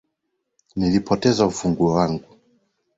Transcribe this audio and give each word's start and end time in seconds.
Nilipoteza 0.75 1.41
ufunguo 1.47 1.93
wangu. 1.95 2.23